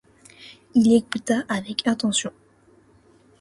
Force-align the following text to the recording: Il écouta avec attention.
Il 0.73 0.93
écouta 0.95 1.43
avec 1.47 1.85
attention. 1.85 2.31